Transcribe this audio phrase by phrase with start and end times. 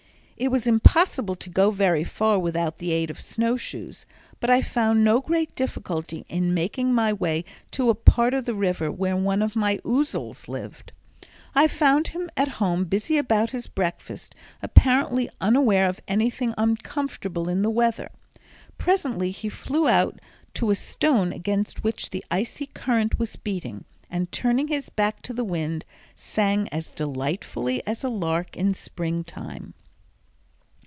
[0.37, 4.07] It was impossible to go very far without the aid of snow shoes,
[4.39, 8.55] but I found no great difficulty in making my way to a part of the
[8.55, 10.93] river where one of my ouzels lived.
[11.53, 14.33] I found him at home busy about his breakfast,
[14.63, 18.09] apparently unaware of anything uncomfortable in the weather.
[18.79, 20.19] Presently he flew out
[20.55, 25.33] to a stone against which the icy current was beating, and turning his back to
[25.33, 29.75] the wind, sang as delightfully as a lark in springtime.